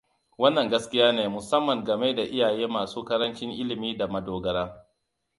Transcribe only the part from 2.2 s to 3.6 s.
iyaye masu karancin